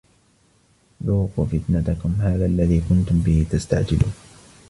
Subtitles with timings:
[1.05, 4.13] ذوقوا فتنتكم هذا الذي كنتم به تستعجلون